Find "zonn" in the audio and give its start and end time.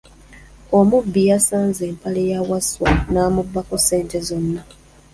4.27-4.55